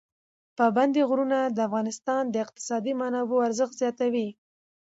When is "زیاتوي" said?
3.81-4.27